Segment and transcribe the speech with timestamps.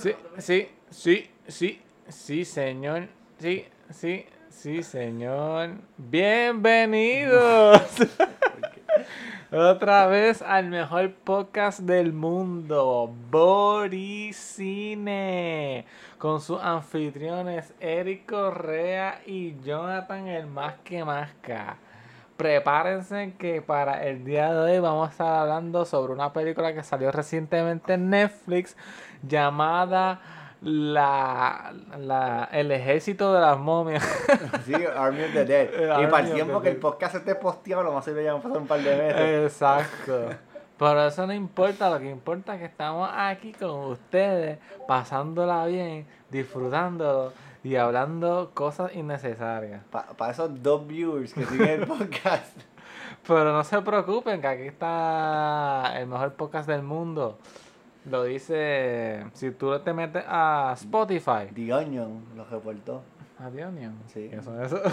[0.00, 3.08] Sí, sí, sí, sí, sí, señor.
[3.38, 5.72] Sí, sí, sí, señor.
[5.98, 7.82] Bienvenidos.
[9.52, 14.64] Otra vez al mejor podcast del mundo, Boricine,
[16.16, 21.76] con sus anfitriones Eric Correa y Jonathan el más que masca.
[22.38, 26.82] Prepárense que para el día de hoy vamos a estar hablando sobre una película que
[26.82, 28.78] salió recientemente en Netflix
[29.22, 30.20] llamada
[30.62, 34.04] la, la, el ejército de las momias.
[34.66, 35.70] Sí, Army of the Dead.
[35.80, 38.42] Y Army para el tiempo que el podcast esté posteado, lo más seguro ya han
[38.42, 39.52] pasado un par de veces.
[39.52, 40.30] Exacto.
[40.78, 46.06] Pero eso no importa, lo que importa es que estamos aquí con ustedes, pasándola bien,
[46.30, 49.82] disfrutándolo y hablando cosas innecesarias.
[49.90, 52.58] Para esos dos viewers que siguen el podcast.
[53.26, 57.38] Pero no se preocupen, que aquí está el mejor podcast del mundo.
[58.06, 61.48] Lo dice, si tú te metes a Spotify.
[61.54, 63.02] The Onion los reportó.
[63.38, 63.94] Adiós, Nion.
[64.06, 64.28] Sí.
[64.30, 64.80] ¿Qué son eso?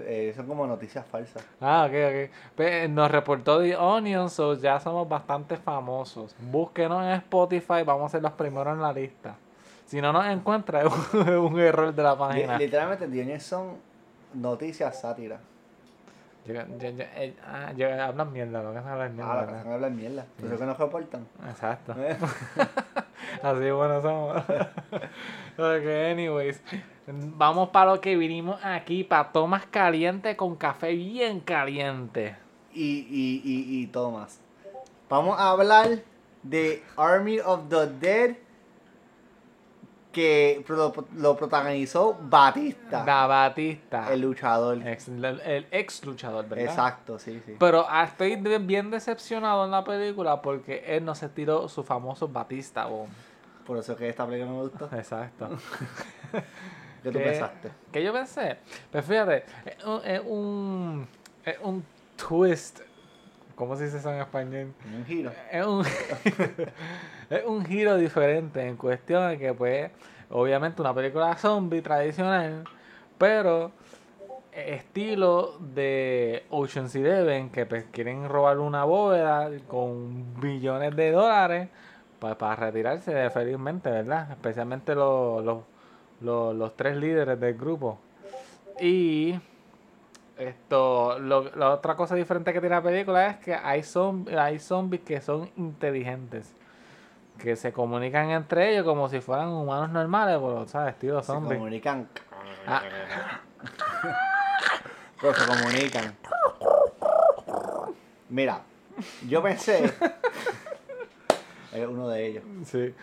[0.00, 1.42] Eh, son como noticias falsas.
[1.58, 2.90] Ah, ok, ok.
[2.90, 6.36] Nos reportó The Onion, so ya somos bastante famosos.
[6.38, 9.34] Búsquenos en Spotify, vamos a ser los primeros en la lista.
[9.86, 12.58] Si no nos encuentra, es un, error de la página.
[12.58, 13.76] literalmente, The Onion son
[14.34, 15.40] noticias sátiras.
[16.44, 17.68] Yo- yo- eh, ah,
[18.06, 19.32] hablan mierda, lo que hablar mierda.
[19.32, 20.26] Ah, la que hablar mierda.
[20.36, 21.26] Por eso que nos reportan.
[21.48, 21.94] Exacto.
[22.02, 22.16] Eh,
[23.42, 24.36] Así bueno somos.
[25.58, 26.60] ok, anyways.
[27.06, 32.36] Vamos para lo que vinimos aquí, para tomas caliente con café bien caliente.
[32.74, 34.40] y, y, y, y Thomas.
[35.08, 35.88] Vamos a hablar
[36.42, 38.36] de Army of the Dead
[40.12, 40.64] que
[41.16, 44.12] lo protagonizó Batista, Da Batista.
[44.12, 44.86] el luchador.
[44.86, 46.66] Ex, el, el ex luchador, ¿verdad?
[46.66, 47.56] Exacto, sí, sí.
[47.58, 52.28] Pero ah, estoy bien decepcionado en la película porque él no se tiró su famoso
[52.28, 53.10] Batista Bomb.
[53.66, 54.84] Por eso que esta película no me gustó.
[54.96, 55.48] Exacto.
[57.02, 57.70] ¿Qué tú pensaste?
[57.90, 58.58] ¿Qué yo pensé?
[58.90, 61.08] Pues fíjate, es un, es un,
[61.44, 61.84] es un
[62.16, 62.80] twist.
[63.54, 64.72] ¿Cómo se dice eso en español?
[64.96, 65.32] Un giro.
[65.50, 65.84] Es un,
[67.30, 69.90] es un giro diferente en cuestión de que, pues,
[70.30, 72.64] obviamente una película zombie tradicional,
[73.18, 73.72] pero
[74.52, 81.68] estilo de Ocean's Eleven, que pues, quieren robar una bóveda con billones de dólares
[82.18, 84.30] pues, para retirarse felizmente, ¿verdad?
[84.30, 85.58] Especialmente los, los,
[86.20, 87.98] los, los tres líderes del grupo.
[88.80, 89.34] Y
[90.48, 94.58] esto, lo- la otra cosa diferente que tiene la película es que hay, zombi- hay
[94.58, 96.52] zombies que son inteligentes.
[97.38, 100.94] Que se comunican entre ellos como si fueran humanos normales, pero, ¿sabes?
[100.94, 101.56] Estilo Se zombie.
[101.56, 102.08] comunican.
[102.66, 102.82] Ah,
[105.20, 106.14] Pero se comunican.
[108.28, 108.60] Mira,
[109.28, 109.92] yo pensé.
[111.72, 112.44] Es uno de ellos.
[112.66, 112.94] sí.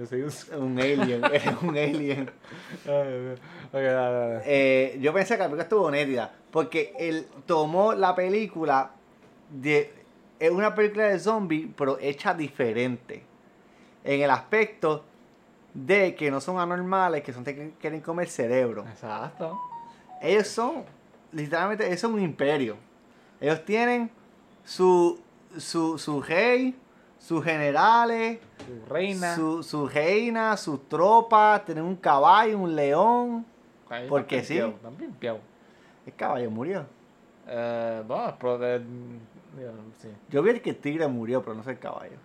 [0.00, 0.62] Yo soy un...
[0.62, 1.22] Un alien.
[1.32, 2.30] Es un alien.
[2.86, 3.36] Ay,
[3.70, 4.42] dale, dale.
[4.46, 6.32] Eh, yo pensé que la película estuvo nítida.
[6.50, 8.92] Porque él tomó la película
[9.50, 9.92] de.
[10.38, 13.22] Es una película de zombie, pero hecha diferente.
[14.02, 15.04] En el aspecto
[15.74, 18.86] de que no son anormales, que son que quieren comer cerebro.
[18.88, 19.60] Exacto.
[20.22, 20.84] Ellos son,
[21.32, 22.76] literalmente, ellos son un imperio.
[23.38, 24.10] Ellos tienen
[24.64, 25.20] su,
[25.58, 26.74] su, su rey,
[27.20, 29.36] sus generales, Tu reina.
[29.36, 33.46] su, su reina, sus tropas, tienen un caballo, un león.
[33.88, 34.60] Ahí porque sí.
[34.98, 35.40] pimpeados.
[36.06, 36.86] El caballo murió.
[37.46, 38.58] Eh, bueno, pero
[39.98, 40.08] sí.
[40.30, 42.16] Yo vi el que el tigre murió, pero no sé el caballo.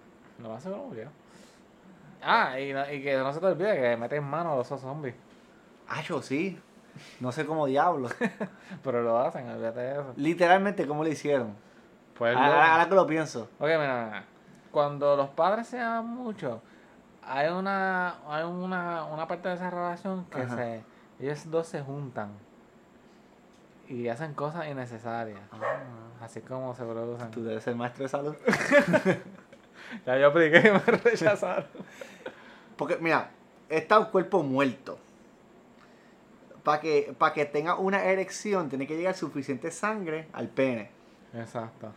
[0.42, 1.10] Lo más seguro murió.
[2.22, 5.16] Ah, y, no- y que no se te olvide que meten mano a los zombies.
[5.88, 6.58] Ah, yo sí.
[7.20, 8.14] No sé cómo diablos.
[8.84, 10.14] Pero lo hacen, olvídate de eso.
[10.16, 11.54] Literalmente, ¿cómo le hicieron?
[12.18, 13.44] Pues Ahora, lo- ahora que lo pienso.
[13.60, 14.26] Ok, mira, mira.
[14.76, 16.62] Cuando los padres se aman mucho,
[17.24, 20.58] hay una, hay una, una parte de esa relación que Ajá.
[20.58, 20.84] se,
[21.18, 22.32] ellos dos se juntan
[23.88, 25.40] y hacen cosas innecesarias.
[26.20, 27.32] Así como se producen.
[27.32, 28.36] Tú debes ser maestro de salud.
[30.06, 31.68] Ya yo apliqué y me rechazaron.
[32.76, 33.30] Porque, mira,
[33.70, 34.98] está un cuerpo muerto.
[36.66, 40.90] Para que, pa' que tenga una erección, tiene que llegar suficiente sangre al pene.
[41.34, 41.94] Exacto.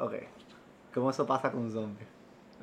[0.00, 0.14] Ok.
[0.98, 2.06] ¿Cómo eso pasa con un zombie?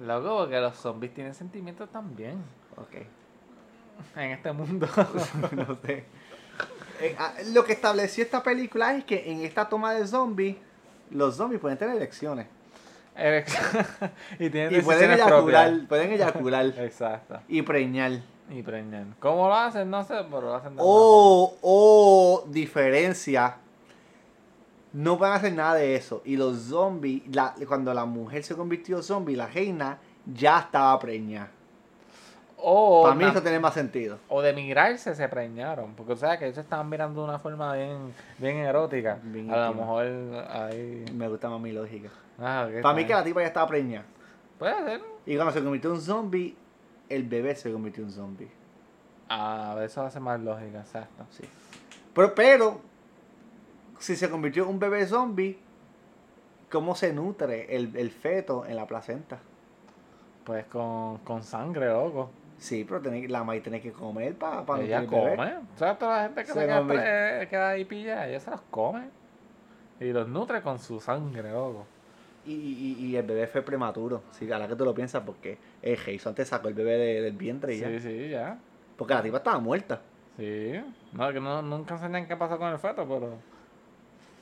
[0.06, 2.44] Loco, porque los zombies tienen sentimientos también.
[2.76, 2.96] Ok.
[4.18, 4.90] En este mundo.
[5.54, 6.04] no sé.
[7.00, 10.58] Eh, ah, lo que estableció esta película es que en esta toma de zombies,
[11.12, 12.48] los zombies pueden tener erecciones.
[13.16, 13.64] Erección.
[14.40, 15.88] y tienen Y pueden eyacular, propias.
[15.88, 17.40] pueden eyacular Exacto.
[17.48, 18.20] y preñar.
[18.50, 19.06] Y preñar.
[19.20, 19.90] ¿Cómo lo hacen?
[19.90, 23.56] No sé, pero lo hacen de O, o diferencia
[24.96, 26.22] No van a hacer nada de eso.
[26.24, 30.98] Y los zombies, la- cuando la mujer se convirtió en zombie, la reina ya estaba
[31.00, 31.50] preñada.
[32.58, 34.18] O, Para mí eso tiene más sentido.
[34.30, 35.94] o de mirarse se preñaron.
[35.96, 39.20] Porque o sea que ellos estaban mirando de una forma bien, bien erótica.
[39.22, 40.06] Bien a lo mejor
[40.50, 41.06] ahí.
[41.14, 42.10] Me gusta más mi lógica.
[42.40, 44.06] Ah, Para mí que la tipa ya estaba preñada.
[44.58, 45.02] Puede ser.
[45.26, 46.56] Y cuando se convirtió en zombie,
[47.10, 48.50] el bebé se convirtió en zombie.
[49.30, 51.26] Ah, eso hace más lógica, exacto.
[51.32, 51.44] Sí.
[52.14, 52.82] Pero, pero,
[54.00, 55.58] si se convirtió en un bebé zombie,
[56.72, 59.40] ¿cómo se nutre el, el feto en la placenta?
[60.44, 62.30] Pues con, con sangre, loco.
[62.58, 65.36] Sí, pero tiene, la madre tiene que comer para pa ella el bebé.
[65.36, 65.54] come.
[65.76, 66.96] O sea, toda la gente que Se se queda, come.
[67.50, 69.10] queda ahí pilla, ella se los come.
[70.00, 71.86] Y los nutre con su sangre, loco.
[72.46, 74.22] Y, y, y el bebé fue prematuro.
[74.32, 77.22] Sí, a la que tú lo piensas, porque el Jason te sacó el bebé de-
[77.22, 77.88] del vientre y ya.
[77.88, 78.58] Sí, sí, ya.
[78.96, 80.02] Porque la tipa estaba muerta.
[80.38, 80.74] Sí.
[81.14, 83.34] No, que no, nunca enseñan qué pasó con el feto, pero.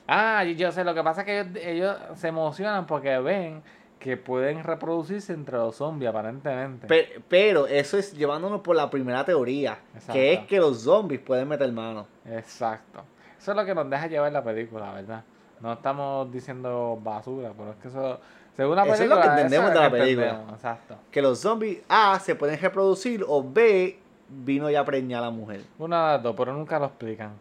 [0.06, 3.62] Ah, yo sé, lo que pasa es que ellos, ellos se emocionan porque ven
[3.98, 6.86] que pueden reproducirse entre los zombies, aparentemente.
[6.86, 10.12] Pe- Pero, eso es llevándonos por la primera teoría, Exacto.
[10.12, 12.06] que es que los zombies pueden meter mano.
[12.26, 13.02] Exacto.
[13.38, 15.24] Eso es lo que nos deja llevar la película, ¿verdad?
[15.60, 18.20] No estamos diciendo basura, pero es que eso,
[18.54, 20.26] según la Eso es película, lo que entendemos de la película.
[20.26, 20.96] entendemos, Exacto.
[21.10, 23.98] Que los zombies A se pueden reproducir o B
[24.28, 25.62] vino ya preñada la mujer.
[25.78, 27.32] Una de las dos, pero nunca lo explican.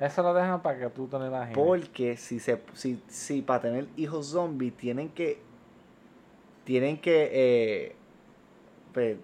[0.00, 1.54] Eso lo dejan para que tú te lo imagines.
[1.54, 5.38] Porque si se si, si para tener hijos zombies tienen que
[6.64, 7.96] tienen que eh,
[8.94, 9.18] pues,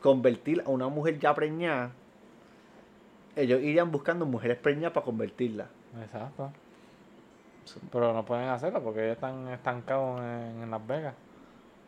[0.00, 1.90] convertir a una mujer ya preñada,
[3.34, 5.66] ellos irían buscando mujeres preñadas para convertirla.
[6.00, 6.52] Exacto.
[7.90, 11.14] Pero no pueden hacerlo porque ellos están estancados en, en Las Vegas.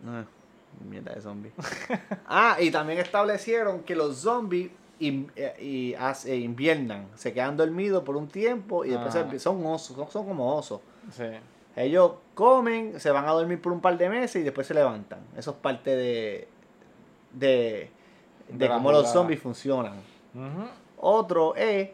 [0.06, 0.24] Ah,
[0.88, 1.54] mierda de zombies.
[2.26, 4.70] ah, y también establecieron que los zombies
[5.36, 9.26] eh, y hace- inviernan, se quedan dormidos por un tiempo y después Ah.
[9.30, 10.80] se- son osos, son, son como osos.
[11.10, 11.24] Sí.
[11.74, 15.20] Ellos comen, se van a dormir por un par de meses y después se levantan.
[15.36, 16.48] Eso es parte de,
[17.32, 17.90] de,
[18.48, 19.94] de De la cómo los zombies funcionan.
[20.98, 21.90] Otro es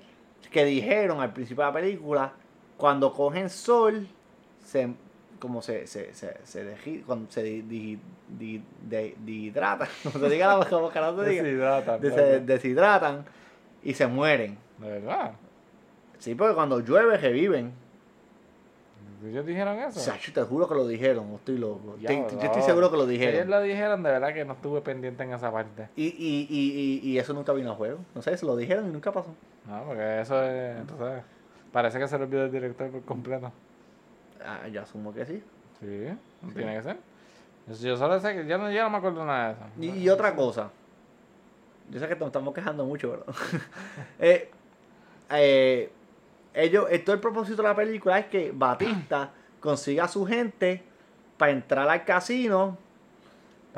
[0.50, 2.32] que dijeron al principio de la película,
[2.76, 4.06] cuando cogen sol,
[4.64, 4.92] se,
[5.38, 7.98] como se, se, se, se, deji- cuando se di- di-
[8.38, 12.00] di- deshidratan, como se diga la como carajo se diga, Deshidratan,
[12.46, 13.24] deshidratan
[13.82, 14.58] y se mueren.
[14.78, 15.32] ¿De verdad?
[16.18, 17.72] Sí, porque cuando llueve reviven.
[19.26, 19.98] ¿Ellos dijeron eso?
[19.98, 21.96] O sea, yo te juro que lo dijeron, estoy loco.
[22.00, 22.30] Ya, Te- no.
[22.30, 23.50] yo estoy seguro que lo Si ellos dijeron.
[23.50, 25.88] lo dijeron, de verdad que no estuve pendiente en esa parte.
[25.96, 27.98] Y, y, y, y, y eso nunca vino a juego.
[28.14, 29.34] No sé, se lo dijeron y nunca pasó.
[29.66, 31.24] No, porque eso es, sabes,
[31.72, 33.50] parece que se lo olvidó el director por completo.
[34.44, 35.42] Ah, yo asumo que sí.
[35.80, 36.06] Sí,
[36.42, 36.54] no Sí.
[36.56, 36.96] tiene que ser.
[37.80, 39.62] Yo, solo sé que yo no, yo no me acuerdo nada de eso.
[39.98, 40.70] Y, y otra cosa.
[41.90, 43.24] Yo sé que nos estamos quejando mucho, pero.
[44.18, 44.50] eh,
[45.30, 45.92] eh,
[46.54, 49.30] ellos, eh, todo el propósito de la película es que Batista
[49.60, 50.82] consiga a su gente
[51.36, 52.76] para entrar al casino,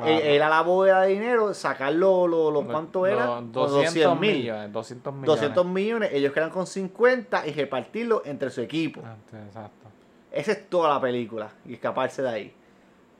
[0.03, 3.25] ir a la bóveda de dinero, sacar lo, lo, lo- ¿cuánto era?
[3.25, 4.37] lo- Con 200 mil.
[4.37, 4.71] millones.
[4.71, 5.27] 200 millones.
[5.27, 9.01] 200 millones, ellos quedan con 50 y repartirlo entre su equipo.
[9.05, 9.15] Ah,
[9.45, 9.89] Exacto.
[10.31, 12.55] Esa es toda la película y escaparse de ahí.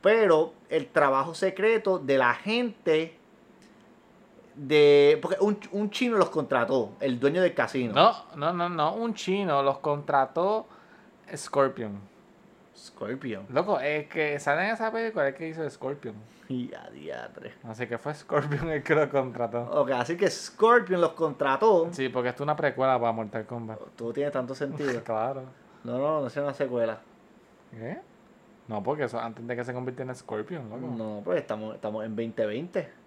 [0.01, 3.17] Pero el trabajo secreto de la gente
[4.55, 5.19] de...
[5.21, 7.93] Porque un, un chino los contrató, el dueño del casino.
[7.93, 8.95] No, no, no, no.
[8.95, 10.67] Un chino los contrató
[11.35, 11.99] Scorpion.
[12.75, 13.45] Scorpion.
[13.49, 16.15] Loco, es que sale en esa película el que hizo Scorpion.
[16.49, 17.53] Y a diatre.
[17.63, 19.63] Así que fue Scorpion el que lo contrató.
[19.71, 21.89] Ok, así que Scorpion los contrató.
[21.91, 23.79] Sí, porque esto es una precuela para Mortal Kombat.
[23.95, 25.01] Todo tiene tanto sentido.
[25.03, 25.43] Claro.
[25.83, 26.99] No, no, no es una secuela.
[27.71, 27.97] ¿Qué?
[28.67, 30.93] No, porque eso antes de que se convirtiera en Scorpion, loco.
[30.97, 33.01] No, pues estamos, estamos en 2020.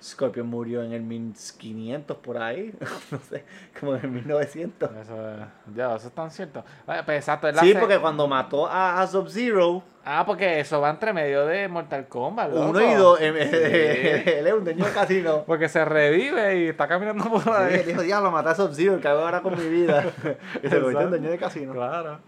[0.00, 2.72] Scorpion murió en el 1500 por ahí.
[3.10, 3.44] no sé,
[3.80, 4.90] como en el 1900.
[5.02, 5.38] Eso es.
[5.74, 6.64] Ya, eso es tan cierto.
[6.86, 11.12] Pues, exacto, Sí, se- porque cuando mató a, a Sub-Zero, Ah, porque eso va entre
[11.12, 12.70] medio de Mortal Kombat, loco.
[12.70, 13.40] uno y dos, em, Sí.
[13.52, 15.42] él es un dueño de casino.
[15.46, 17.74] Porque se revive y está caminando por Sí, ahí.
[17.74, 20.04] él dijo, diablo, maté a Sub-Zero, que hago ahora con mi vida.
[20.62, 21.72] y se convirtió en dueño de casino.
[21.72, 22.20] Claro.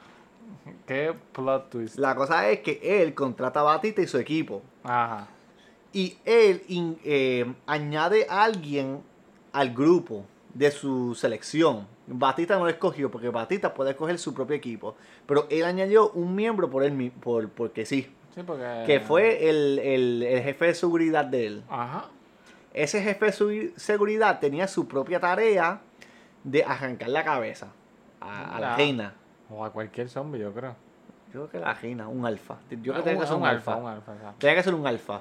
[0.87, 1.99] Qué plot twist.
[1.99, 4.63] La cosa es que él contrata a Batista y su equipo.
[4.85, 5.29] Ajá.
[5.93, 9.03] Y él in- eh, añade a alguien
[9.53, 11.87] al grupo de su selección.
[12.07, 14.97] Batista no lo escogió porque Batista puede escoger su propio equipo.
[15.27, 18.09] Pero él añadió un miembro por él por, porque sí.
[18.35, 18.85] Sí, porque.
[18.87, 21.63] Que fue el, el- el jefe de seguridad de él.
[21.69, 22.07] Ajá.
[22.73, 25.81] Ese jefe de seguridad tenía su propia tarea
[26.45, 27.73] de arrancar la cabeza
[28.21, 29.15] a, a la reina.
[29.51, 30.75] O a cualquier zombie, yo creo.
[31.33, 32.57] Yo creo que la reina, un alfa.
[32.71, 33.77] Yo creo que Ah, tenía que ser un, alfa.
[33.77, 34.13] Un alfa.
[34.39, 35.21] Tenía que ser un alfa.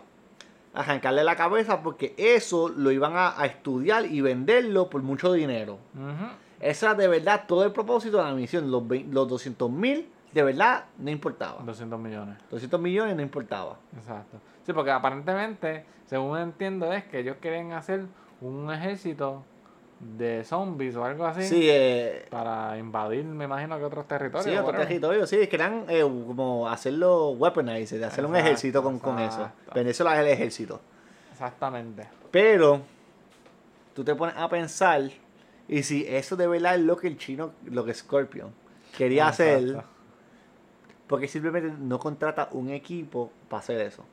[0.73, 5.79] Arrancarle la cabeza porque eso lo iban a, a estudiar y venderlo por mucho dinero.
[5.95, 6.29] Ujú.
[6.59, 8.69] Ese era de verdad todo el propósito de la misión.
[8.69, 11.63] Los, vein- los 200 mil de verdad no importaba.
[11.63, 12.37] 200 millones.
[12.51, 13.77] 200 millones no importaba.
[13.97, 14.37] Exacto.
[14.65, 18.05] Sí, porque aparentemente, según entiendo, es que ellos quieren hacer
[18.41, 19.43] un ejército
[19.99, 24.45] de zombies o algo así Sí, eh, para invadir, me imagino que otros territorios.
[24.45, 24.87] sí, otro whatever.
[24.87, 29.51] territorio, sí, querían eh, como hacerlo weaponized, hacer un ejército con, con eso.
[29.75, 30.79] Venezuela es el ejército.
[31.31, 32.07] Exactamente.
[32.31, 32.81] Pero
[33.93, 35.01] tú te pones a pensar,
[35.67, 38.51] y si eso de verdad es lo que el chino, lo que Scorpion
[38.97, 39.83] quería hacer, Exacto.
[41.07, 44.05] porque simplemente no contrata un equipo para hacer eso.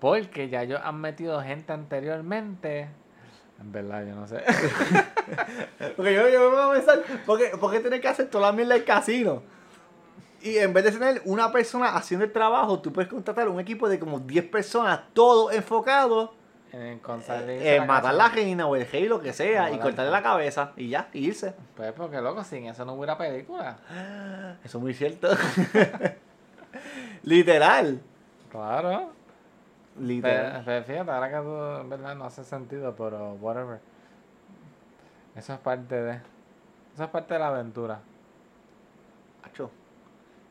[0.00, 2.88] Porque ya ellos han metido gente anteriormente.
[3.60, 4.42] En verdad, yo no sé.
[5.96, 8.50] Porque yo, yo me voy a pensar, ¿por qué, por qué tener que hacer toda
[8.50, 9.42] la mierda del casino?
[10.40, 13.88] Y en vez de tener una persona haciendo el trabajo, tú puedes contratar un equipo
[13.88, 16.30] de como 10 personas, todos enfocados
[16.72, 17.00] en
[17.48, 20.90] en matar la reina o el rey, lo que sea, y cortarle la cabeza y
[20.90, 21.54] ya, y irse.
[21.76, 23.78] Pues porque loco, sin eso no hubiera película.
[24.62, 25.28] Eso es muy cierto.
[27.22, 28.00] Literal.
[28.50, 29.17] Claro.
[30.00, 30.62] Literal.
[30.64, 33.80] Pero, fíjate, ahora que tú, en verdad no hace sentido, pero whatever.
[35.34, 36.20] Eso es parte de.
[36.94, 38.00] Eso es parte de la aventura.
[39.44, 39.70] Acho.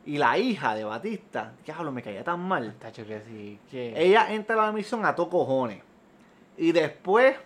[0.06, 2.74] Y la hija de Batista, diablo, me caía tan mal.
[2.78, 3.92] Tacho que sí, que.
[3.96, 5.82] Ella entra a la misión a to cojones.
[6.56, 7.36] Y después,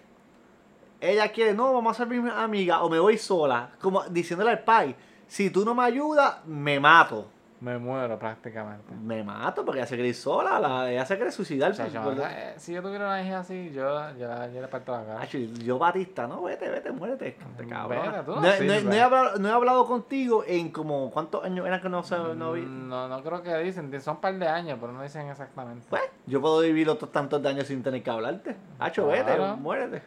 [1.01, 3.71] ella quiere, no, vamos a ser mi amiga o me voy sola.
[3.81, 4.95] Como diciéndole al pai,
[5.27, 7.29] si tú no me ayudas, me mato.
[7.63, 8.93] Me muero prácticamente.
[8.93, 11.71] Me mato porque ella se quiere sola, la, ella se quiere suicidar.
[11.71, 14.61] O sea, yo, por- por- eh, si yo tuviera una hija así, yo, yo, yo
[14.61, 15.21] le parto la cara.
[15.23, 17.37] Acho, yo Batista, no, vete, vete, muérete.
[17.57, 18.03] te cabrón.
[18.11, 18.85] Vete, tú no no, no- sirves.
[18.85, 22.17] no he hablado, no he hablado contigo en como, ¿cuántos años eran que no, se,
[22.19, 22.63] no vi?
[22.63, 25.87] Mm, No, no creo que dicen, son un par de años, pero no dicen exactamente.
[25.89, 28.57] Pues, yo puedo vivir otros tantos de años sin tener que hablarte.
[28.81, 30.03] Hacho, vete, muérete.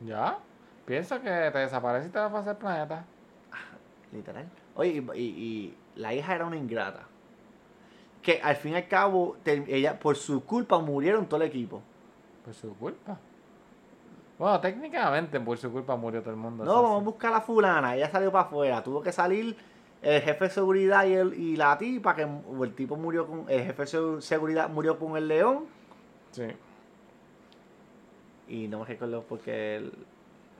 [0.00, 0.38] ¿Ya?
[0.84, 3.04] Pienso que te desaparece y te vas a el planeta.
[4.12, 4.48] Literal.
[4.76, 7.02] Oye, y, y- y la hija era una ingrata.
[8.22, 11.80] Que al fin y al cabo, ella, por su culpa murieron todo el equipo.
[12.44, 13.18] Por su culpa.
[14.38, 16.64] Bueno, técnicamente por su culpa murió todo el mundo.
[16.64, 17.94] No, vamos a buscar a la fulana.
[17.96, 18.82] Ella salió para afuera.
[18.82, 19.56] Tuvo que salir
[20.02, 22.22] el jefe de seguridad y, el, y la tipa, que
[22.62, 23.44] el tipo murió con.
[23.48, 25.64] El jefe de segu- seguridad murió con el león.
[26.30, 26.46] Sí.
[28.48, 29.76] Y no me recuerdo porque.
[29.76, 29.92] el-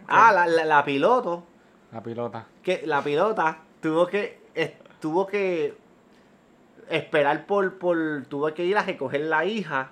[0.06, 1.44] Ah, la, la, la piloto.
[1.92, 2.46] La pilota.
[2.62, 4.40] Que la pilota tuvo que.
[5.00, 5.76] Tuvo que.
[6.88, 8.24] Esperar por, por.
[8.26, 9.90] Tuvo que ir a recoger la hija.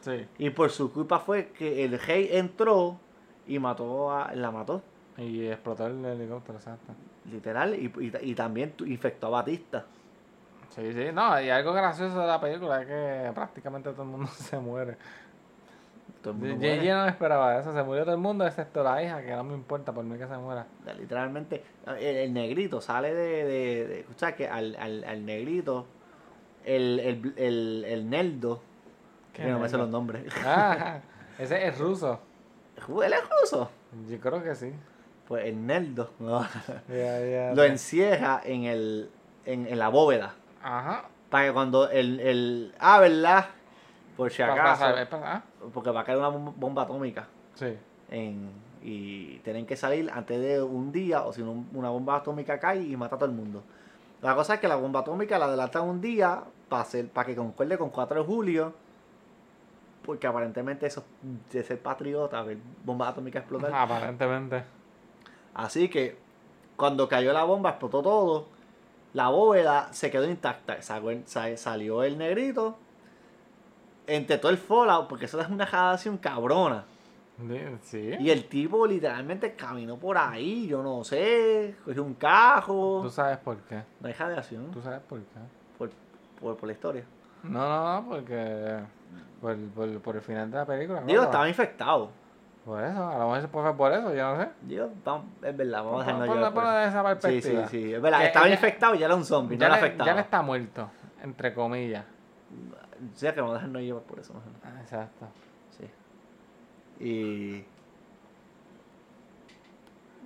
[0.00, 0.26] Sí.
[0.38, 2.98] Y por su culpa fue que el rey entró
[3.46, 4.34] y mató a.
[4.34, 4.82] La mató.
[5.16, 6.92] Y explotó el helicóptero, exacto.
[7.30, 7.74] Literal.
[7.74, 9.86] Y, y, y también infectó a Batista.
[10.74, 11.12] Sí, sí.
[11.12, 14.96] No, y algo gracioso de la película es que prácticamente todo el mundo se muere.
[16.24, 16.90] Todo el mundo JJ muere.
[16.92, 17.72] no esperaba eso.
[17.72, 20.26] Se murió todo el mundo excepto la hija, que no me importa por mí que
[20.26, 20.66] se muera.
[20.98, 25.86] Literalmente, el, el negrito sale de, de, de- o sea, que al, al, al negrito,
[26.64, 28.60] el, el, el, el nerdo,
[29.34, 30.24] ¿Qué que no me sé los nombres.
[30.44, 31.00] Ah,
[31.38, 32.18] ese es ruso.
[33.04, 33.70] ¿Él es ruso?
[34.08, 34.72] Yo creo que sí.
[35.28, 36.46] Pues el no,
[36.88, 39.10] ya, lo encierra en, el,
[39.46, 40.34] en, en la bóveda.
[40.62, 41.04] Ajá.
[41.30, 42.74] Para que cuando el, el...
[42.78, 43.46] Ah, ¿verdad?
[44.16, 44.84] Por si acaso.
[44.84, 47.26] pasa- pasa- ah, Porque va a caer una bom- bomba atómica.
[47.54, 47.76] Sí.
[48.10, 48.50] En,
[48.82, 52.82] y tienen que salir antes de un día o si no una bomba atómica cae
[52.82, 53.62] y mata a todo el mundo.
[54.20, 57.78] La cosa es que la bomba atómica la adelantan un día para, para que concuerde
[57.78, 58.72] con 4 de julio.
[60.04, 61.02] Porque aparentemente eso
[61.50, 63.72] de ser patriota, ver bombas atómicas explotar.
[63.74, 64.64] Aparentemente.
[65.54, 66.16] Así que
[66.76, 68.46] cuando cayó la bomba explotó todo.
[69.14, 70.82] La bóveda se quedó intacta.
[70.82, 72.76] Salió el negrito.
[74.06, 76.84] Entre todo el fallout, porque eso es una radiación cabrona.
[77.82, 78.12] Sí.
[78.20, 83.00] Y el tipo literalmente caminó por ahí, yo no sé, cogió un cajo.
[83.02, 83.82] Tú sabes por qué.
[84.00, 85.38] No hay radiación Tú sabes por qué.
[85.76, 85.90] por,
[86.40, 87.04] por, por la historia.
[87.42, 88.78] No, no, no, porque.
[89.40, 91.02] Por, por, por el final de la película.
[91.02, 92.10] Digo, estaba infectado.
[92.64, 94.48] Por eso, a lo mejor se puede por eso, yo no sé.
[94.62, 94.90] Digo,
[95.42, 96.88] es verdad, vamos a dejarnos Ponlo llevar por eso.
[96.88, 97.04] esa Sí,
[97.42, 97.68] perspectiva.
[97.68, 98.20] sí, sí, es verdad.
[98.20, 100.06] Que Estaba infectado y ya era un zombie, Ya, no era afectado.
[100.06, 100.88] ya le está muerto,
[101.22, 102.04] entre comillas.
[103.12, 104.32] O sea que vamos a dejarnos llevar por eso.
[104.64, 105.26] Ah, Exacto.
[105.78, 107.04] Sí.
[107.04, 107.64] Y.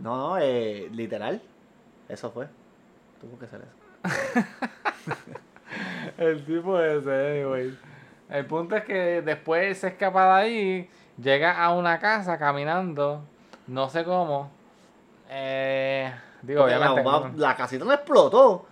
[0.00, 1.40] No, no, eh, literal.
[2.08, 2.48] Eso fue.
[3.20, 3.74] Tuvo que ser eso.
[6.18, 7.78] El tipo ese, anyway.
[8.30, 13.22] El punto es que después se escapa de ahí, llega a una casa caminando,
[13.66, 14.50] no sé cómo.
[15.30, 17.10] Eh, digo, Porque la, obviamente.
[17.10, 18.66] bomba- no, la casita no explotó.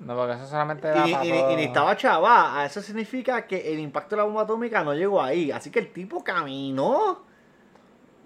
[0.00, 2.60] No, porque eso solamente Y, era ni- para y y todo- ni estaba chava.
[2.60, 5.50] A Eso significa que el impacto de la bomba atómica no llegó ahí.
[5.50, 7.22] Así que el tipo caminó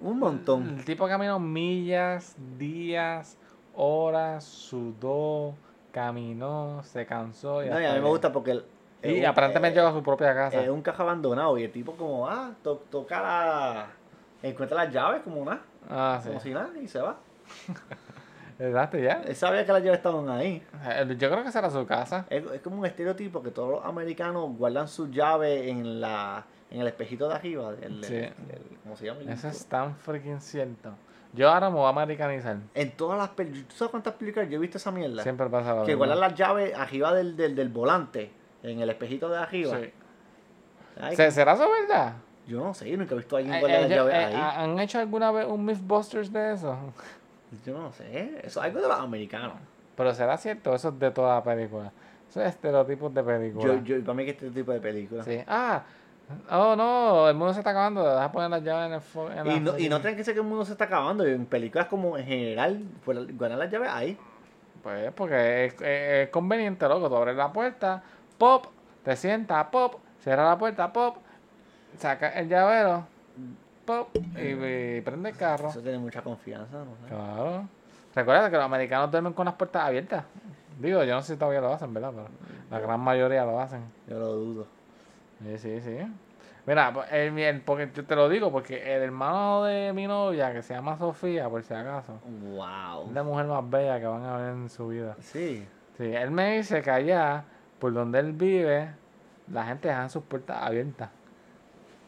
[0.01, 0.77] un montón.
[0.79, 3.37] El tipo caminó millas, días,
[3.75, 5.55] horas, sudó,
[5.93, 7.65] caminó, se cansó.
[7.65, 8.53] Y, No, y a mí me gusta porque...
[8.53, 8.65] el-
[9.03, 10.61] Y aparentemente eh, llegó a su propia casa.
[10.63, 13.87] Es un cajo abandonado y el tipo como, ah, to- toca la...
[14.43, 16.29] Encuentra las llaves como nada, ah, sí.
[16.29, 17.17] como si nada, y se va.
[18.59, 19.23] Exacto, ya.
[19.27, 20.63] Él sabía que las llaves estaban ahí.
[20.85, 22.27] Eh, Yo creo que será su casa.
[22.29, 26.81] Es, es como un estereotipo que todos los americanos guardan sus llaves en la en
[26.83, 27.73] el espejito de arriba.
[27.81, 28.15] El, Sí.
[28.17, 29.21] el- el- ¿Cómo se llama?
[29.33, 30.91] Eso es tan freaking cierto.
[31.33, 32.57] Yo ahora me voy a americanizar.
[32.75, 33.69] En todas las películas.
[33.69, 35.23] ¿Tú sabes cuántas películas yo he visto esa mierda?
[35.23, 35.99] Siempre pasa lo que mismo.
[35.99, 38.31] guardan las llaves arriba del, del, del volante,
[38.63, 39.79] en el espejito de arriba.
[39.79, 39.93] Sí.
[41.01, 42.15] Ay, ¿Se- ¿Será eso verdad?
[42.47, 44.19] Yo no sé, yo nunca he visto a alguien Eh, guardar eh, las llaves eh,
[44.25, 44.35] ahí.
[44.65, 46.77] ¿Han hecho alguna vez un Mythbusters de eso?
[47.65, 49.53] Yo no sé, eso es algo de los americanos.
[49.97, 51.91] Pero será cierto, eso es de toda la película.
[52.29, 53.65] Eso es estereotipos de película.
[53.65, 55.25] Yo, yo, para mí que este tipo de películas.
[55.25, 55.41] Sí.
[55.47, 55.83] Ah,
[56.51, 58.05] oh no, el mundo se está acabando.
[58.07, 60.17] Deja poner las llaves en el fo- en Y la no, y no freaking- tiene
[60.17, 61.25] que ser que el mundo se está acabando.
[61.25, 64.19] En películas como en general, pues, guardar las llaves ahí.
[64.83, 67.09] Pues porque es, es- es conveniente, loco.
[67.09, 68.03] Tú abres la puerta,
[68.37, 68.67] pop,
[69.03, 71.17] te sientas, pop, cierra la puerta, pop,
[71.97, 73.07] saca el llavero,
[73.89, 74.41] pop, y,
[74.97, 75.69] y prende el carro.
[75.71, 76.93] Eso tiene mucha confianza, no.
[77.09, 77.69] Claro.
[78.15, 80.25] Recuerda que los americanos duermen con las puertas abiertas.
[80.79, 82.13] Digo, yo no sé si todavía lo hacen, ¿verdad?
[82.15, 82.29] Pero
[82.71, 83.83] la gran mayoría lo hacen.
[84.07, 84.67] Yo lo dudo.
[85.43, 85.97] Sí, sí, sí.
[86.67, 90.53] Mira, pues, el, el- porque yo te lo digo porque el hermano de mi novia,
[90.53, 93.11] que se llama Sofía, por si acaso, es Wow.
[93.13, 95.17] la mujer más bella que van a ver en su vida.
[95.21, 95.67] Sí.
[95.97, 97.45] Sí, él me dice que allá,
[97.79, 98.91] por donde él vive,
[99.51, 101.09] la gente deja sus puertas abiertas.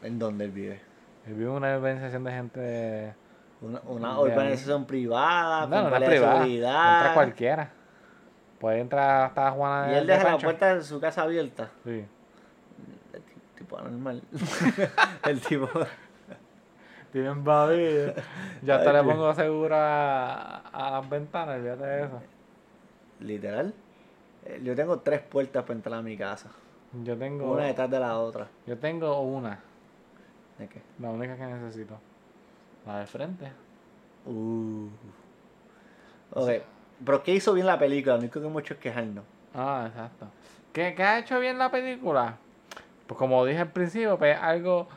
[0.03, 0.81] ¿En dónde él vive?
[1.25, 3.13] En una organización de gente.
[3.61, 6.33] Una, una De organización privada, No, con no, privada.
[6.39, 6.97] seguridad.
[6.97, 7.69] Entra cualquiera.
[8.59, 11.69] Puede entrar hasta Juana Y de él deja de la puerta de su casa abierta.
[11.83, 12.05] Sí.
[13.13, 14.21] El ti- tipo anormal.
[15.27, 15.69] el tipo.
[17.11, 18.13] Tienen babido.
[18.61, 22.21] Yo hasta le pongo segura a, a las ventanas, olvídate de eso.
[23.19, 23.73] Literal.
[24.45, 26.49] Eh, Yo tengo tres puertas para entrar a mi casa.
[27.03, 27.51] Yo tengo.
[27.51, 28.47] Una detrás de la otra.
[28.65, 29.59] Yo tengo una.
[30.61, 30.79] ¿De qué?
[30.99, 31.97] La única que necesito.
[32.85, 33.51] La de frente.
[34.27, 34.89] Uh.
[36.35, 36.49] Ok.
[37.03, 38.13] Pero ¿qué hizo bien la película?
[38.13, 39.23] Lo único que hecho es quejarnos.
[39.55, 40.27] Ah, exacto.
[40.71, 42.37] ¿Qué, qué ha hecho bien la película?
[43.07, 44.87] Pues como dije al principio, pues algo.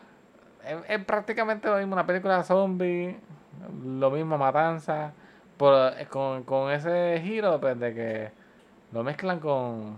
[0.68, 3.16] Es, es prácticamente lo mismo, una película de zombies,
[3.86, 5.12] lo mismo, matanza,
[5.56, 8.30] pero eh, con, con ese giro pues, de que
[8.92, 9.96] lo mezclan con.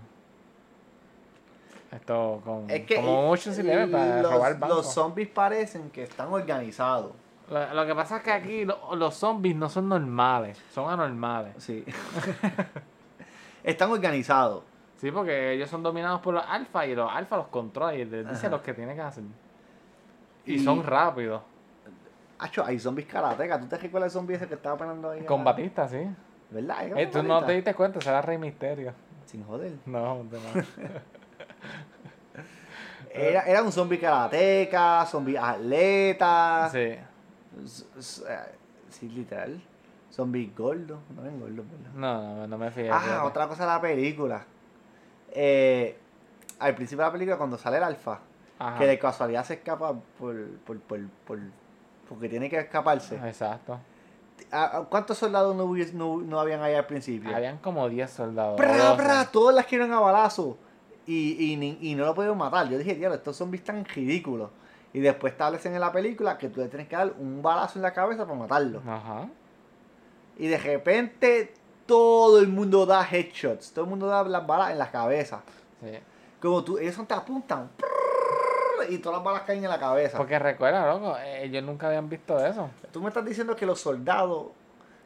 [1.91, 2.69] Esto, con.
[2.69, 4.77] Es que como Ocean's Eleven para los, robar bancos.
[4.77, 7.11] los zombies parecen que están organizados.
[7.49, 11.53] Lo, lo que pasa es que aquí lo- los zombies no son normales, son anormales.
[11.57, 11.85] Sí.
[13.63, 14.63] están organizados.
[14.97, 18.27] Sí, porque ellos son dominados por los alfa y los alfa los controlan y les
[18.29, 19.23] dice lo que tienen que hacer.
[20.45, 21.41] Y, Y- son rápidos.
[22.39, 23.59] Hacho, hay zombies karatecas.
[23.61, 25.21] ¿Tú te recuerdas el zombie ese que estaba pegando ahí?
[25.23, 26.07] Con Batista, sí.
[26.51, 26.97] ¿Verdad?
[26.97, 28.93] Eh, tú no te diste cuenta, será Rey Misterio.
[29.25, 29.73] Sin joder.
[29.85, 30.29] No, no.
[33.17, 36.69] Era, era un zombie karateca, zombie atleta.
[36.71, 36.77] Sí.
[36.79, 37.03] Eh,
[38.89, 39.61] Sí, literal.
[40.11, 40.99] Zombie gordo.
[41.15, 41.91] No ven gordo, ¿verdad?
[41.93, 42.89] No, no, no me fijé.
[42.89, 43.27] Ah, fíjate.
[43.27, 44.45] otra cosa de la película.
[45.31, 45.97] Eh,
[46.59, 48.19] al principio de la película, cuando sale el alfa,
[48.57, 48.79] Ajá.
[48.79, 51.39] que de casualidad se escapa por, por, por, por-
[52.09, 53.15] porque tiene que escaparse.
[53.27, 53.77] Exacto.
[54.51, 57.35] ¿A- a ¿Cuántos soldados no, no, no habían ahí al principio?
[57.35, 58.55] Habían como 10 soldados.
[58.55, 59.03] ¡Pra, 12.
[59.03, 59.25] pra!
[59.25, 60.57] Todos las quieren a balazo.
[61.07, 62.69] Y, y, y no lo pudieron matar.
[62.69, 64.51] Yo dije, diablo, estos zombies están ridículos.
[64.93, 67.83] Y después establecen en la película que tú le tienes que dar un balazo en
[67.83, 68.81] la cabeza para matarlo.
[68.85, 69.27] Ajá.
[70.37, 71.53] Y de repente
[71.85, 73.71] todo el mundo da headshots.
[73.71, 75.41] Todo el mundo da las balas en la cabeza.
[75.81, 75.97] Sí.
[76.41, 77.69] Como tú, ellos te apuntan.
[78.89, 80.17] Y todas las balas caen en la cabeza.
[80.17, 82.69] Porque recuerda, loco, ellos nunca habían visto eso.
[82.91, 84.47] Tú me estás diciendo que los soldados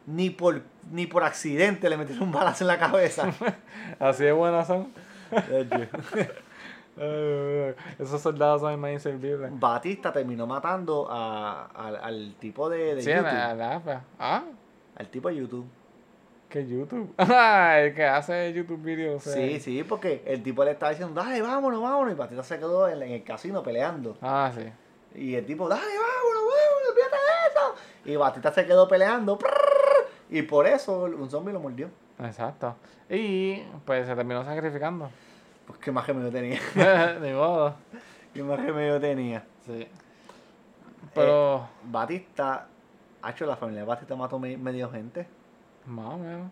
[0.06, 0.62] ni por,
[0.92, 3.32] ni por accidente le metieron un balazo en la cabeza.
[4.00, 4.92] Así de buenas son.
[8.00, 9.52] Esos soldados son más inservibles.
[9.60, 13.24] Batista terminó matando a- al, al tipo de, de Sí, YouTube.
[13.26, 14.44] la, la- ah,
[14.96, 15.66] Al tipo de YouTube.
[16.50, 17.14] que YouTube.
[17.18, 19.24] Ah, el que hace YouTube videos.
[19.24, 22.14] Sí, sí, porque el tipo le estaba diciendo, dale, vámonos, vámonos.
[22.14, 24.18] Y Batista se quedó en, en el casino peleando.
[24.22, 24.66] Ah, sí.
[25.16, 27.76] Y el tipo, dale, vámonos, vámonos, olvídate de eso.
[28.06, 29.38] Y Batista se quedó peleando.
[29.38, 29.50] prrr,
[30.30, 31.90] y por eso un zombie lo mordió.
[32.22, 32.76] Exacto.
[33.10, 35.10] Y pues se terminó sacrificando.
[35.66, 36.60] Pues qué más remedio tenía.
[37.22, 37.76] Ni modo.
[38.34, 39.44] qué más remedio tenía.
[39.66, 39.88] Sí.
[41.14, 42.68] Pero, Batista,
[43.22, 45.28] ha hecho la familia de Batista mató me- medio gente.
[45.86, 46.52] más o menos.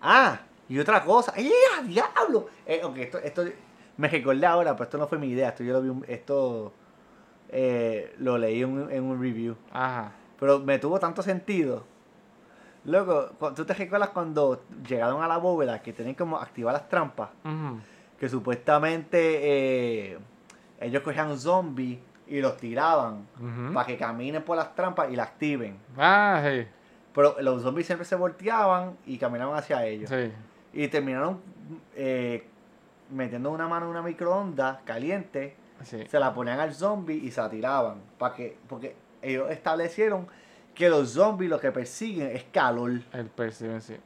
[0.00, 1.32] Ah, y otra cosa.
[1.36, 1.50] ¡Eh,
[1.86, 2.48] diablo!
[2.66, 3.42] Eh, ok, esto, esto
[3.96, 5.48] me recordé ahora, pero esto no fue mi idea.
[5.48, 6.72] Esto yo lo vi, un- esto
[7.48, 9.56] eh, lo leí en un, en un review.
[9.72, 10.12] Ajá.
[10.38, 11.84] Pero me tuvo tanto sentido.
[12.84, 17.30] Loco, ¿tú te recuerdas cuando llegaron a la bóveda que tenían como activar las trampas?
[18.18, 19.18] Que supuestamente
[20.12, 20.18] eh,
[20.80, 23.26] ellos cogían un zombie y los tiraban
[23.72, 25.78] para que caminen por las trampas y la activen.
[25.96, 26.66] Ah, sí.
[27.14, 30.10] Pero los zombies siempre se volteaban y caminaban hacia ellos.
[30.10, 30.32] Sí.
[30.72, 31.40] Y terminaron
[31.94, 32.46] eh,
[33.10, 36.04] metiendo una mano en una microondas caliente, Sí.
[36.08, 37.96] se la ponían al zombie y se la tiraban.
[38.18, 40.26] Para que, porque ellos establecieron
[40.74, 43.00] que los zombies lo que persiguen es calor.
[43.12, 43.96] El perciben, sí.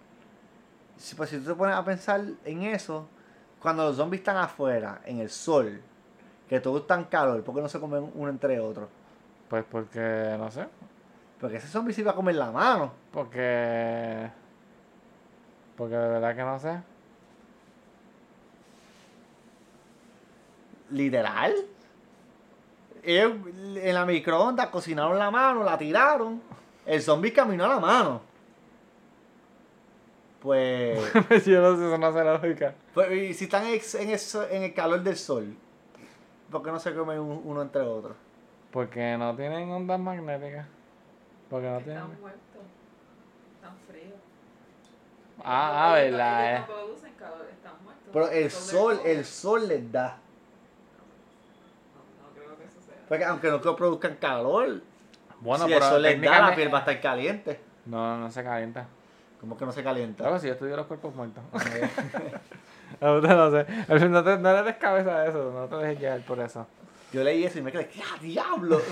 [0.97, 3.09] Si, pues, si tú te pones a pensar en eso,
[3.61, 5.81] cuando los zombies están afuera, en el sol,
[6.49, 8.89] que todos están calor, ¿por qué no se comen uno entre otros?
[9.49, 10.67] Pues porque, no sé.
[11.41, 12.93] Porque ese zombie se iba a comer la mano.
[13.13, 14.29] Porque.
[15.77, 16.81] Porque de verdad que no sé.
[20.91, 21.55] Literal.
[23.05, 23.33] Ellos
[23.77, 26.43] en la microondas cocinaron la mano, la tiraron.
[26.89, 28.21] El zombie caminó a la mano.
[30.41, 32.75] Pues, Yo no sé, eso no hace lógica.
[32.95, 34.21] pues, y si están en el,
[34.51, 35.55] en el calor del sol,
[36.51, 38.17] ¿por qué no se comen un- uno entre otros?
[38.71, 40.67] Porque no tienen ondas magnéticas.
[41.51, 41.97] Porque no tienen.
[42.05, 42.41] Están muertos.
[43.57, 44.15] Están fríos.
[45.43, 46.67] Ah, ah, verdad, ellos eh.
[46.69, 48.09] no producen calor, están muertos.
[48.13, 50.19] Pero el sol, el sol les da.
[51.97, 52.95] No, no creo que eso sea.
[53.09, 54.83] Porque aunque no produzcan calor,
[55.41, 57.61] Bueno, si pero sol les da, la piel va a estar caliente.
[57.87, 58.87] No, no se calienta.
[59.41, 60.25] ¿Cómo que no se calienta?
[60.25, 61.43] Claro, si yo estudio los cuerpos muertos.
[63.01, 63.67] No sé.
[64.09, 66.67] No, te, no le des cabeza a eso, no te dejes llevar por eso.
[67.13, 68.81] Yo leí eso y me quedé, ¡qué diablo!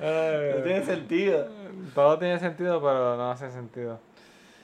[0.00, 1.46] No tiene sentido.
[1.94, 4.00] Todo tiene sentido, pero no hace sentido.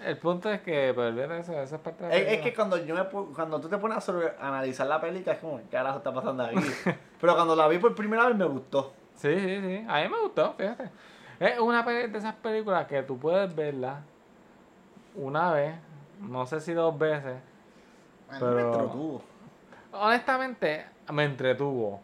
[0.03, 2.95] El punto es que, pues, eso, eso es parte de Es, es que cuando yo
[2.95, 3.05] me
[3.35, 6.57] cuando tú te pones a analizar la película es como, ¿qué carajo está pasando aquí?
[7.21, 8.95] Pero cuando la vi por primera vez me gustó.
[9.17, 9.85] Sí, sí, sí.
[9.89, 10.91] A mí me gustó, fíjate.
[11.41, 14.01] Es una de esas películas que tú puedes verla
[15.15, 15.75] una vez,
[16.21, 17.37] no sé si dos veces.
[18.31, 18.55] Pero...
[18.55, 19.23] Me entretuvo.
[19.93, 22.01] Honestamente, me entretuvo.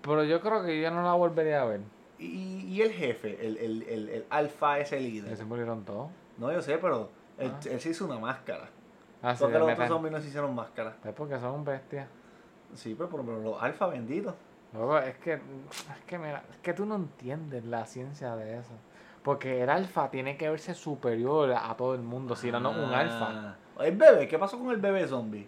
[0.00, 1.80] Pero yo creo que yo no la volvería a ver.
[2.18, 5.36] Y, y el jefe, el, el, el, el alfa ese líder.
[5.36, 6.10] se murieron todos.
[6.38, 7.60] No, yo sé, pero él, Ah.
[7.70, 8.68] él se hizo una máscara.
[9.22, 10.96] Ah, Porque los otros zombies no se hicieron máscara.
[11.04, 12.08] Es porque son bestias.
[12.74, 14.34] Sí, pero por lo menos los alfa benditos.
[14.72, 15.40] Luego, es que, es
[16.06, 18.72] que mira, es que tú no entiendes la ciencia de eso.
[19.22, 22.92] Porque el alfa tiene que verse superior a todo el mundo, si no, no un
[22.92, 23.28] alfa.
[23.30, 23.56] Ah.
[23.80, 25.46] El bebé, ¿qué pasó con el bebé zombie?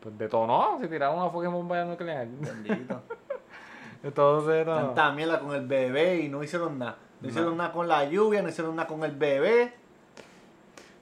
[0.00, 2.26] Pues detonó, si tiraron una fucking bomba nuclear.
[2.26, 3.02] Bendito.
[4.02, 4.74] Entonces, no.
[4.74, 6.92] Tanta mierda con el bebé y no hicieron nada.
[7.20, 7.28] No, No.
[7.28, 9.74] hicieron nada con la lluvia, no hicieron nada con el bebé.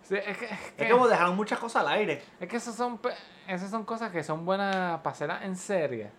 [0.03, 2.23] Sí, es que, es que, Es como dejaron muchas cosas al aire.
[2.41, 3.01] es que esas son,
[3.47, 6.11] esas son cosas que son buenas para hacerlas en serie.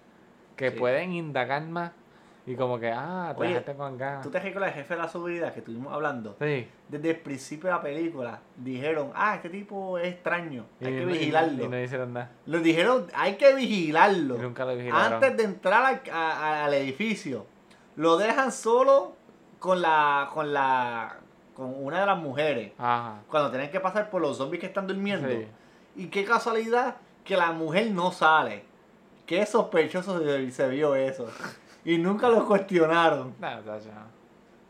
[0.62, 0.78] Que Sí.
[0.78, 1.92] pueden indagar más.
[2.46, 4.24] Y como que, ah, te Oye, dejaste con ganas.
[4.24, 6.36] ¿Tú te recuerdas el jefe de la seguridad que estuvimos hablando?
[6.42, 6.68] Sí.
[6.88, 11.02] Desde el principio de la película dijeron, ah, este tipo es extraño, hay Y que
[11.04, 11.64] y- vigilarlo.
[11.66, 12.32] Y no hicieron nada.
[12.48, 14.36] Lo dijeron, hay que vigilarlo.
[14.38, 15.14] Y nunca lo vigilaron.
[15.14, 17.46] Antes de entrar al, a- a- al edificio,
[17.96, 19.14] lo dejan solo
[19.60, 21.18] con la, con la,
[21.56, 22.72] con una de las mujeres.
[22.80, 23.20] Ajá.
[23.30, 25.28] Cuando tienen que pasar por los zombies que están durmiendo.
[25.28, 25.48] Sí.
[25.96, 28.64] Y qué casualidad que la mujer no sale.
[29.32, 31.26] Qué sospechoso se, se vio eso.
[31.86, 33.34] Y nunca lo cuestionaron.
[33.40, 33.74] No, no.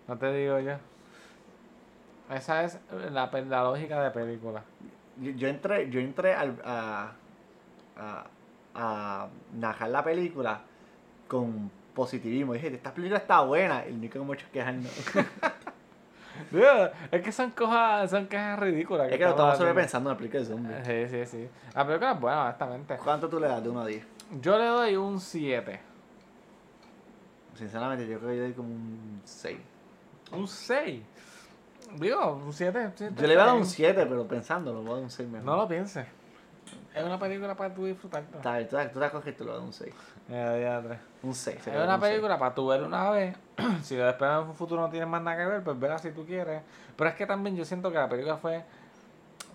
[0.08, 0.74] No te digo yo.
[2.32, 2.78] Esa es
[3.12, 4.62] la, la lógica de película.
[5.20, 7.12] Yo, yo entré, yo entré al- a,
[7.98, 8.24] a,
[8.76, 10.62] a narrar la película
[11.28, 12.54] con positivismo.
[12.54, 13.84] Dije, esta película está buena.
[13.84, 14.92] El único que muchos quejarnos.
[16.52, 16.68] Digo,
[17.12, 19.12] Es que son cosas, son quejas ridículas.
[19.12, 20.78] es que lo estamos sobrepensando en la película de zombies.
[20.86, 21.50] Sí, sí, sí.
[21.74, 22.96] La película es buena, honestamente.
[23.04, 24.06] ¿Cuánto tú le das de 1 a 10?
[24.40, 25.80] Yo le doy un 7.
[27.56, 29.58] Sinceramente, yo creo que yo doy como un 6.
[30.32, 31.04] Un 6.
[32.00, 32.92] Digo, un 7.
[32.98, 35.46] Yo le voy a dar un 7, pero pensándolo, voy a dar un 6 mejor.
[35.46, 36.08] No lo pienses.
[36.94, 38.24] Es una película para tú disfrutar.
[38.34, 39.94] Está bien, tú, tú te coges tú le das un 6.
[40.30, 41.00] Ya, ya.
[41.24, 41.68] Un 6.
[41.68, 43.36] Es una película para tú ver una vez.
[43.84, 46.26] si después en un futuro no tienes más nada que ver, pues verla si tú
[46.26, 46.62] quieres.
[46.96, 48.64] Pero es que también yo siento que la película fue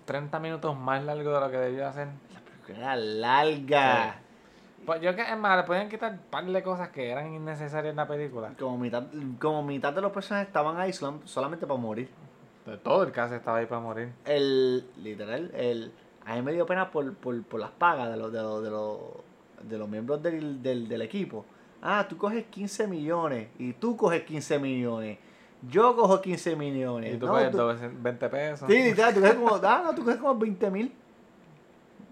[0.04, 2.08] 30 minutos más largo de lo que debió hacer.
[2.34, 4.20] La película era larga.
[4.86, 7.90] Pues yo que es más, le podían quitar un par de cosas que eran innecesarias
[7.90, 8.52] en la película.
[8.58, 9.04] Como mitad,
[9.40, 12.08] como mitad de los personajes estaban ahí solam- solamente para morir.
[12.64, 14.12] De todo el caso estaba ahí para morir.
[14.24, 15.92] El, literal, el,
[16.24, 18.70] a mí me dio pena por, por, por las pagas de los, de los, de
[18.70, 18.98] los,
[19.62, 21.44] de los miembros del, del, del equipo.
[21.82, 25.18] Ah, tú coges 15 millones y tú coges 15 millones.
[25.68, 27.14] Yo cojo 15 millones.
[27.14, 28.68] Y tú No, puedes tú- 20 pesos.
[28.68, 30.92] Sí, literal, tú coges como, ah, no, tú coges como 20 mil.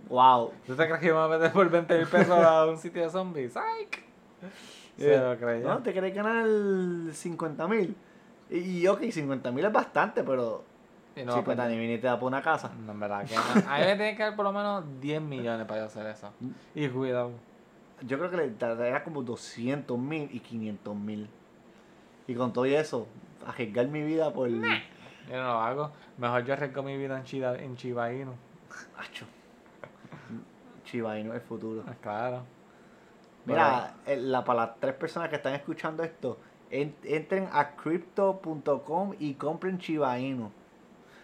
[0.08, 0.52] Wow.
[0.66, 3.10] ¿Tú te crees que iban a meter por 20 mil pesos a un sitio de
[3.10, 3.52] zombies?
[3.52, 4.04] ¡Psych!
[4.98, 5.66] Se lo creía.
[5.66, 5.82] ¿No?
[5.82, 6.46] ¿Te querés ganar
[7.12, 7.96] 50 mil?
[8.50, 10.64] Y, y ok, 50 mil es bastante, pero
[11.16, 11.64] Y Sí, no va pues a perder.
[11.76, 12.70] Danny Vini te da por una casa.
[12.84, 13.40] No, en verdad que no.
[13.70, 16.32] A mí me tiene que dar por lo menos 10 millones para yo hacer eso.
[16.74, 17.32] Y cuidado.
[18.02, 21.28] Yo creo que le daría como 200 mil y 500 mil.
[22.26, 23.06] Y con todo eso,
[23.46, 24.48] arriesgar mi vida por.
[24.48, 25.92] Yo no lo hago.
[26.18, 28.32] Mejor yo arriesgo mi vida en, Chida, en Chiba Inu.
[28.98, 29.26] Acho.
[30.94, 31.82] Chiba Inu es el futuro.
[31.88, 32.42] Ah, Claro.
[33.46, 36.38] Mira, eh, la, para las tres personas que están escuchando esto,
[36.70, 40.52] en- entren a crypto.com y compren Chiba Inu.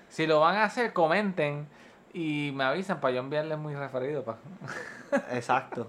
[0.08, 1.68] Si lo van a hacer, comenten
[2.12, 4.24] y me avisan para yo enviarles muy referido.
[4.24, 4.38] Pa.
[5.30, 5.88] Exacto.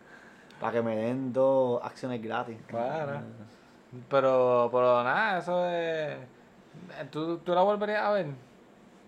[0.60, 2.58] para que me den dos acciones gratis.
[2.66, 3.20] Claro.
[4.10, 6.16] Pero, pero nada, eso es...
[7.12, 8.26] ¿Tú, ¿Tú la volverías a ver?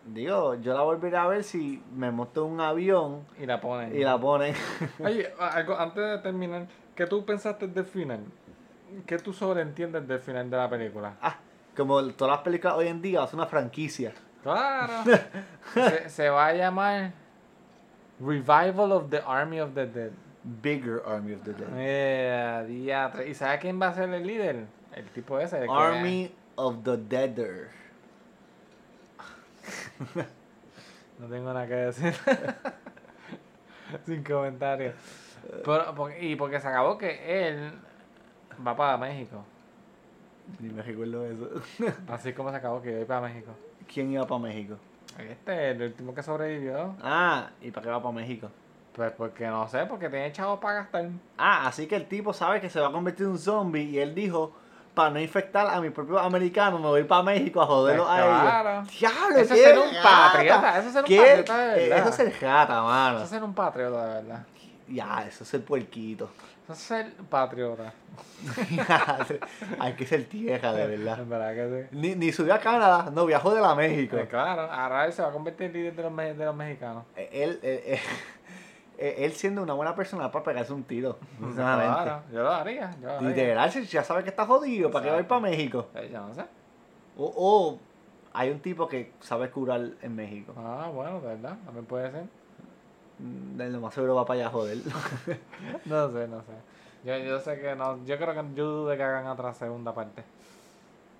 [0.06, 3.94] Digo, yo la volveré a ver si me monto un avión Y la ponen.
[3.94, 4.54] y la ponen.
[5.04, 8.20] Oye, algo, antes de terminar, ¿qué tú pensaste del final?
[9.04, 11.14] ¿Qué tú sobreentiendes del final de la película?
[11.20, 11.36] Ah,
[11.76, 14.12] como todas las películas hoy en día, es una franquicia.
[14.44, 14.92] Claro.
[15.74, 17.10] se, se va a llamar
[18.20, 20.10] Revival of the Army of the Dead.
[20.62, 21.68] Bigger Army of the Dead.
[21.74, 23.28] Eh, diatre.
[23.28, 24.66] ¿Y sabes quién va a ser el líder?
[24.94, 25.58] El tipo ese.
[25.58, 27.68] el que- Army of the Deader.
[31.18, 32.14] No tengo nada que decir.
[34.04, 34.94] Sin comentarios.
[35.64, 37.72] Pero, y porque se acabó que él
[38.66, 39.42] va para México.
[40.60, 41.50] Ni me recuerdo eso.
[42.08, 43.52] Así como se acabó que iba para México.
[43.92, 44.76] ¿Quién iba para México?
[45.18, 46.94] Este, el último que sobrevivió.
[47.00, 48.50] Ah, ¿y para qué va para México?
[48.92, 51.08] Pues porque no sé, porque tiene chavos para gastar.
[51.36, 53.98] Ah, así que el tipo sabe que se va a convertir en un zombie y
[53.98, 54.52] él dijo,
[54.96, 58.24] para no infectar a mis propios americanos, me voy para México a joderlos Pues a
[58.40, 58.70] claro.
[58.80, 58.98] ellos.
[58.98, 61.98] ¡Diablo, Eso es ser un patriota, eso es ser un patriota de Eh, verdad.
[61.98, 63.14] Eso es ser rata, mano.
[63.16, 64.46] Eso es ser un patriota, de verdad.
[64.88, 66.30] Ya, eso es ser puerquito.
[66.64, 67.92] Eso es ser patriota.
[69.78, 71.20] Hay que ser tierra, de verdad.
[71.20, 71.96] En verdad que sí.
[71.96, 74.16] Ni, ni subió a Canadá, no, viajó de la México.
[74.16, 77.04] Pues claro, ahora él se va a convertir en líder de los, de los mexicanos.
[77.16, 78.00] Eh, Él, eh,
[78.98, 81.18] eh, él siendo una buena persona para pegarse un tiro.
[81.54, 82.90] Claro, yo lo haría.
[83.00, 83.28] Yo lo haría.
[83.28, 85.86] Literal, si ya sabe que está jodido, ¿para qué va a ir para México?
[85.94, 86.44] Eh, Yo no sé.
[87.18, 87.78] O, o
[88.32, 90.52] hay un tipo que sabe curar en México.
[90.56, 92.24] Ah, bueno, de verdad, también puede ser.
[93.18, 94.78] Mm, Lo más seguro va para allá a joder.
[95.86, 96.52] No sé, no sé.
[97.04, 99.94] Yo, yo sé que no, yo creo que yo dudo de que hagan otra segunda
[99.94, 100.22] parte.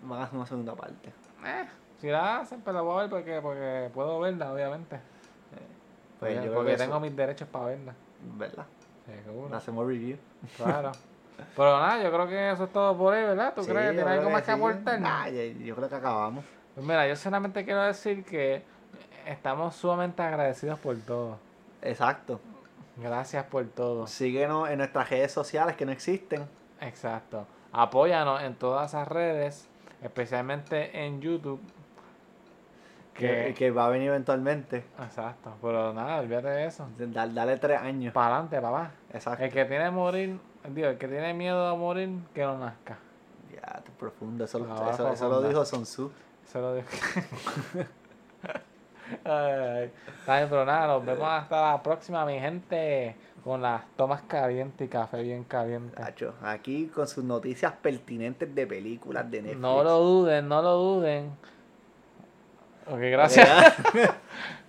[0.03, 1.09] Van a hacer una segunda parte.
[1.45, 1.65] Eh,
[2.01, 4.99] si la hacen, pues la voy a ver porque, porque puedo verla, obviamente.
[6.19, 7.95] Pues porque yo creo porque que tengo eso- mis derechos para verla.
[8.37, 8.67] ¿Verdad?
[9.25, 9.55] Seguro.
[9.57, 10.19] Hacemos review.
[10.57, 10.93] Claro.
[11.57, 13.53] Pero nada, yo creo que eso es todo por hoy, ¿verdad?
[13.55, 13.87] ¿Tú Sí, crees?
[13.89, 15.01] yo ¿Tienes algo más que aportar?
[15.01, 16.45] Nah, yo creo que acabamos.
[16.75, 18.63] Pues mira, yo solamente quiero decir que
[19.27, 21.39] estamos sumamente agradecidos por todo.
[21.83, 22.41] Exacto.
[22.97, 24.07] Gracias por todo.
[24.07, 26.47] Síguenos en nuestras redes sociales que no existen.
[26.81, 27.47] Exacto.
[27.73, 29.69] Apóyanos en todas esas redes,
[30.03, 31.61] especialmente en YouTube.
[33.17, 34.85] Que, va a venir eventualmente.
[35.03, 35.55] Exacto.
[35.63, 36.87] Pero nada, olvídate de eso.
[36.99, 38.13] Da- dale tres años.
[38.13, 38.91] Para adelante, papá.
[39.13, 39.45] Exacto.
[39.45, 42.99] El que tiene morir, digo, el que tiene miedo a morir, que no nazca.
[43.55, 44.45] Ya, te profundo.
[44.45, 44.59] Eso,
[44.93, 46.11] eso, eso lo dijo Sun Tzu.
[46.45, 46.87] Se lo digo.
[49.25, 49.91] ay,
[50.27, 50.47] ay.
[50.49, 53.17] Pero nada, nos vemos hasta la próxima, mi gente.
[53.43, 56.03] Con las tomas calientes y café bien caliente.
[56.43, 59.61] Aquí con sus noticias pertinentes de películas de Netflix.
[59.61, 61.31] No lo duden, no lo duden.
[62.87, 63.75] Ok, gracias.